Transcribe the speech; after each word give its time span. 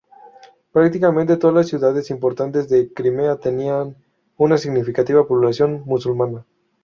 Prácticamente 0.71 1.37
todas 1.37 1.55
las 1.57 1.67
ciudades 1.67 2.09
importantes 2.09 2.67
de 2.69 2.91
Crimea 2.91 3.35
tenían 3.37 3.95
una 4.35 4.57
significativa 4.57 5.27
población 5.27 5.83
musulmana. 5.85 6.43